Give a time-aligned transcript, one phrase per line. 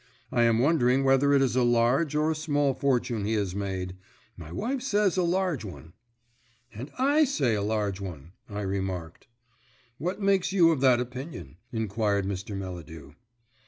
[0.31, 3.95] I am wondering whether it is a large or a small fortune he has made.
[4.35, 5.93] My wife says a large one."
[6.73, 9.27] "And I say a large one," I remarked.
[9.99, 12.57] "What makes you of that opinion?" inquired Mr.
[12.57, 13.13] Melladew.